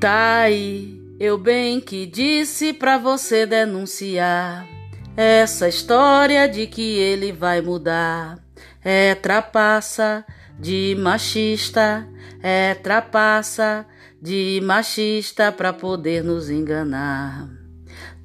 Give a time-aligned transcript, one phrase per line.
[0.00, 4.66] Tá aí, eu bem que disse pra você denunciar
[5.14, 8.38] essa história de que ele vai mudar.
[8.82, 10.24] É trapaça
[10.58, 12.08] de machista,
[12.42, 13.84] é trapaça
[14.22, 17.50] de machista pra poder nos enganar.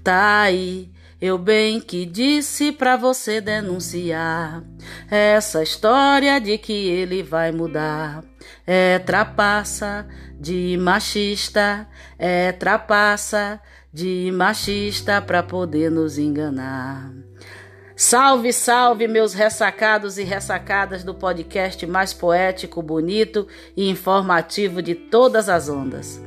[0.02, 0.90] Tá aí,
[1.22, 4.64] eu bem que disse pra você denunciar
[5.10, 8.24] essa história de que ele vai mudar.
[8.68, 10.08] É trapaça
[10.40, 11.88] de machista,
[12.20, 13.62] é trapaça
[13.94, 17.14] de machista pra poder nos enganar.
[17.96, 25.48] Salve, salve, meus ressacados e ressacadas do podcast mais poético, bonito e informativo de todas
[25.48, 26.22] as ondas.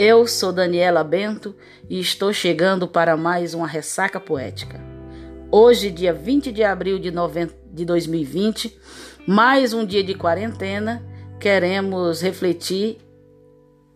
[0.00, 1.56] Eu sou Daniela Bento
[1.90, 4.80] e estou chegando para mais uma ressaca poética.
[5.50, 7.12] Hoje, dia 20 de abril de,
[7.72, 8.78] de 2020,
[9.26, 11.04] mais um dia de quarentena,
[11.40, 12.98] queremos refletir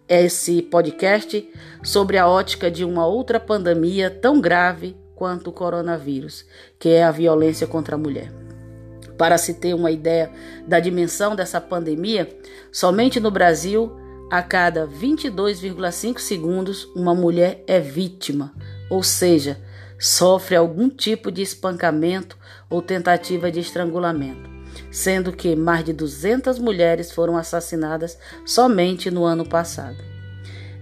[0.09, 1.49] esse podcast
[1.85, 6.45] sobre a ótica de uma outra pandemia tão grave quanto o coronavírus,
[6.81, 8.33] que é a violência contra a mulher.
[9.17, 10.33] Para se ter uma ideia
[10.67, 12.29] da dimensão dessa pandemia,
[12.73, 14.02] somente no Brasil
[14.33, 18.55] a cada 22,5 segundos, uma mulher é vítima,
[18.89, 19.61] ou seja,
[19.99, 22.39] sofre algum tipo de espancamento
[22.71, 24.49] ou tentativa de estrangulamento,
[24.91, 29.99] sendo que mais de 200 mulheres foram assassinadas somente no ano passado.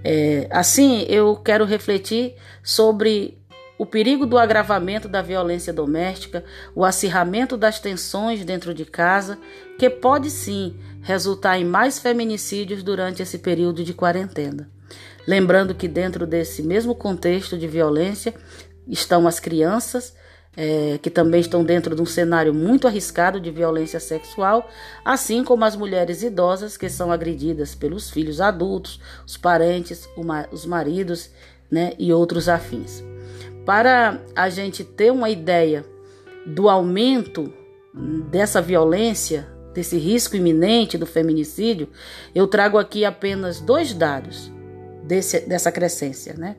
[0.04, 3.39] É, assim, eu quero refletir sobre
[3.80, 9.38] o perigo do agravamento da violência doméstica, o acirramento das tensões dentro de casa,
[9.78, 14.68] que pode sim resultar em mais feminicídios durante esse período de quarentena.
[15.26, 18.34] Lembrando que dentro desse mesmo contexto de violência
[18.86, 20.14] estão as crianças,
[20.54, 24.68] é, que também estão dentro de um cenário muito arriscado de violência sexual,
[25.02, 30.06] assim como as mulheres idosas que são agredidas pelos filhos adultos, os parentes,
[30.52, 31.30] os maridos
[31.70, 33.02] né, e outros afins.
[33.64, 35.84] Para a gente ter uma ideia
[36.46, 37.52] do aumento
[38.30, 41.88] dessa violência, desse risco iminente do feminicídio,
[42.34, 44.50] eu trago aqui apenas dois dados
[45.04, 46.34] desse, dessa crescência.
[46.34, 46.56] Né?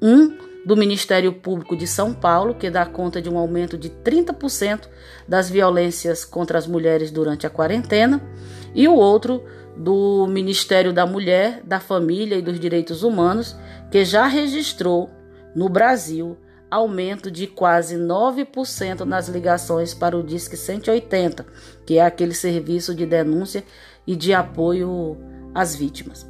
[0.00, 4.88] Um do Ministério Público de São Paulo, que dá conta de um aumento de 30%
[5.26, 8.20] das violências contra as mulheres durante a quarentena,
[8.74, 9.42] e o outro
[9.76, 13.56] do Ministério da Mulher, da Família e dos Direitos Humanos,
[13.90, 15.10] que já registrou
[15.54, 16.36] no Brasil,
[16.70, 21.44] aumento de quase 9% nas ligações para o Disque 180,
[21.84, 23.64] que é aquele serviço de denúncia
[24.06, 25.16] e de apoio
[25.54, 26.28] às vítimas.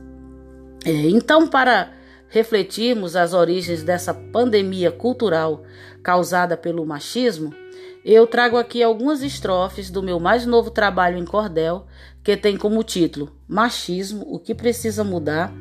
[0.84, 1.92] É, então, para
[2.28, 5.62] refletirmos as origens dessa pandemia cultural
[6.02, 7.52] causada pelo machismo,
[8.02, 11.86] eu trago aqui algumas estrofes do meu mais novo trabalho em cordel,
[12.22, 15.52] que tem como título Machismo: O que precisa mudar,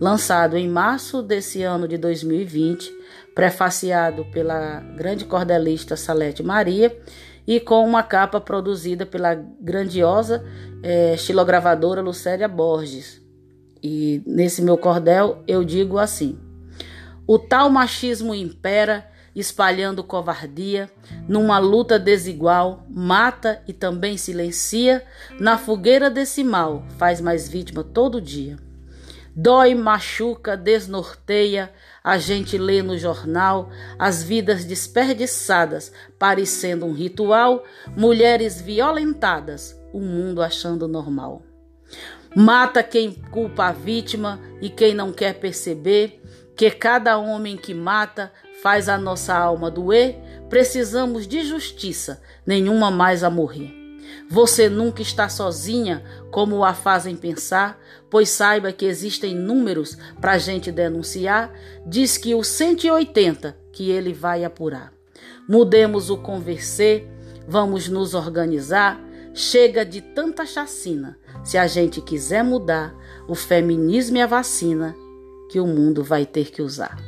[0.00, 2.92] lançado em março desse ano de 2020,
[3.34, 6.96] prefaciado pela grande cordelista Salete Maria
[7.46, 10.44] e com uma capa produzida pela grandiosa
[10.82, 13.20] é, estilogravadora Lucélia Borges.
[13.82, 16.38] E nesse meu cordel eu digo assim:
[17.26, 20.90] o tal machismo impera espalhando covardia,
[21.28, 25.04] numa luta desigual, mata e também silencia,
[25.38, 28.67] na fogueira desse mal, faz mais vítima todo dia.
[29.40, 31.72] Dói, machuca, desnorteia,
[32.02, 37.62] a gente lê no jornal as vidas desperdiçadas, parecendo um ritual,
[37.96, 41.44] mulheres violentadas, o mundo achando normal.
[42.34, 46.20] Mata quem culpa a vítima e quem não quer perceber
[46.56, 50.16] que cada homem que mata faz a nossa alma doer,
[50.48, 53.77] precisamos de justiça, nenhuma mais a morrer.
[54.28, 57.80] Você nunca está sozinha, como a fazem pensar,
[58.10, 61.52] pois saiba que existem números para a gente denunciar.
[61.86, 64.92] Diz que o 180 que ele vai apurar.
[65.48, 67.08] Mudemos o converser,
[67.46, 69.00] vamos nos organizar.
[69.32, 71.18] Chega de tanta chacina.
[71.44, 72.94] Se a gente quiser mudar,
[73.28, 74.96] o feminismo e a vacina
[75.48, 76.98] que o mundo vai ter que usar.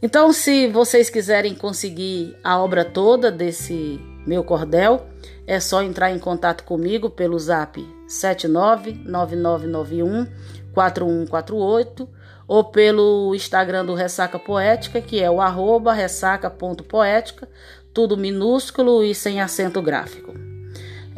[0.00, 5.06] Então, se vocês quiserem conseguir a obra toda desse meu cordel,
[5.46, 10.26] é só entrar em contato comigo pelo zap 799991
[10.74, 12.08] 4148
[12.46, 17.48] ou pelo Instagram do Ressaca Poética, que é o arroba ressaca.poética,
[17.94, 20.34] tudo minúsculo e sem acento gráfico.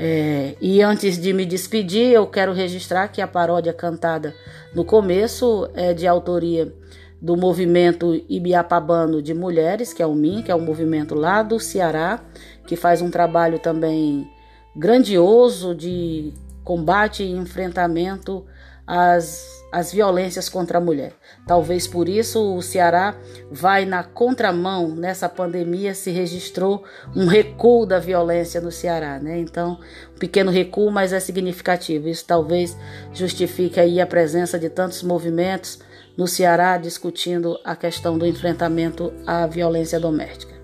[0.01, 4.33] É, e antes de me despedir, eu quero registrar que a paródia cantada
[4.73, 6.73] no começo é de autoria
[7.21, 11.59] do movimento Ibiapabano de Mulheres, que é o MIM, que é um movimento lá do
[11.59, 12.21] Ceará,
[12.69, 14.31] que faz um trabalho também
[14.77, 18.45] grandioso de combate e enfrentamento
[18.87, 21.13] as as violências contra a mulher.
[21.47, 23.15] Talvez por isso o Ceará
[23.51, 26.85] vai na contramão nessa pandemia se registrou
[27.15, 29.39] um recuo da violência no Ceará, né?
[29.39, 29.79] Então,
[30.15, 32.09] um pequeno recuo, mas é significativo.
[32.09, 32.77] Isso talvez
[33.13, 35.81] justifique aí a presença de tantos movimentos
[36.17, 40.58] no Ceará discutindo a questão do enfrentamento à violência doméstica.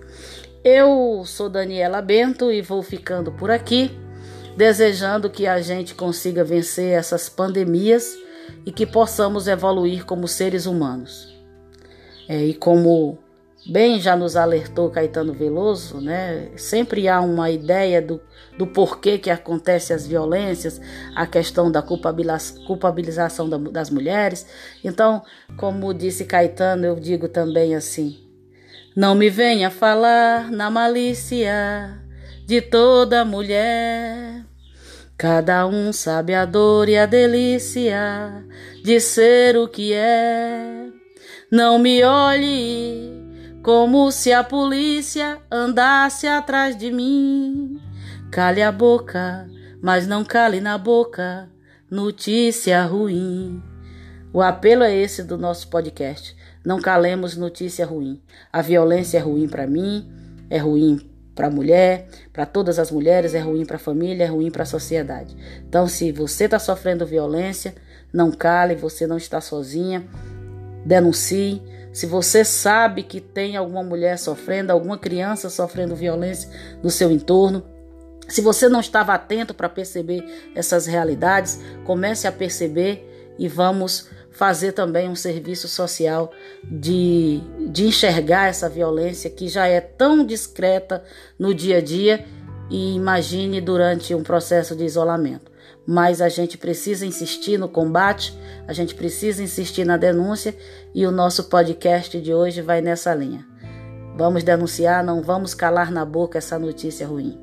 [0.67, 3.95] Eu sou Daniela Bento e vou ficando por aqui,
[4.57, 8.17] desejando que a gente consiga vencer essas pandemias
[8.65, 11.31] e que possamos evoluir como seres humanos.
[12.27, 13.19] É, e como
[13.63, 18.19] bem já nos alertou Caetano Veloso, né, sempre há uma ideia do,
[18.57, 20.81] do porquê que acontecem as violências,
[21.15, 24.47] a questão da culpabilização das mulheres.
[24.83, 25.21] Então,
[25.57, 28.24] como disse Caetano, eu digo também assim:
[28.95, 32.01] não me venha falar na malícia
[32.45, 34.45] de toda mulher
[35.17, 38.43] Cada um sabe a dor e a delícia
[38.83, 40.87] de ser o que é.
[41.49, 43.13] Não me olhe
[43.63, 47.79] como se a polícia andasse atrás de mim.
[48.29, 49.47] Cale a boca,
[49.81, 51.49] mas não cale na boca
[51.89, 53.63] notícia ruim.
[54.33, 56.35] O apelo é esse do nosso podcast.
[56.65, 58.19] Não calemos notícia ruim.
[58.51, 60.11] A violência é ruim para mim,
[60.49, 64.27] é ruim para a mulher, para todas as mulheres, é ruim para a família, é
[64.27, 65.35] ruim para a sociedade.
[65.67, 67.75] Então, se você está sofrendo violência,
[68.11, 70.07] não cale, você não está sozinha,
[70.85, 71.61] denuncie.
[71.93, 76.49] Se você sabe que tem alguma mulher sofrendo, alguma criança sofrendo violência
[76.81, 77.63] no seu entorno,
[78.27, 80.23] se você não estava atento para perceber
[80.55, 86.29] essas realidades, comece a perceber e vamos fazer também um serviço social
[86.63, 91.01] de, de enxergar essa violência que já é tão discreta
[91.39, 92.25] no dia a dia
[92.69, 95.51] e imagine durante um processo de isolamento.
[95.87, 98.37] Mas a gente precisa insistir no combate,
[98.67, 100.53] a gente precisa insistir na denúncia
[100.93, 103.45] e o nosso podcast de hoje vai nessa linha.
[104.17, 107.39] Vamos denunciar, não vamos calar na boca essa notícia ruim.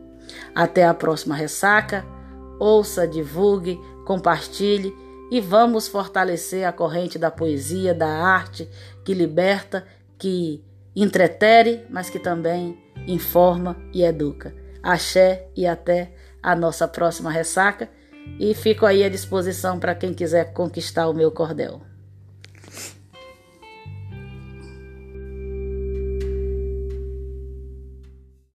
[0.54, 2.04] Até a próxima ressaca.
[2.58, 4.94] Ouça, divulgue, compartilhe
[5.32, 8.68] e vamos fortalecer a corrente da poesia, da arte
[9.02, 9.82] que liberta,
[10.18, 10.62] que
[10.94, 14.54] entretere, mas que também informa e educa.
[14.82, 16.12] Axé e até
[16.42, 17.88] a nossa próxima ressaca.
[18.38, 21.80] E fico aí à disposição para quem quiser conquistar o meu cordel.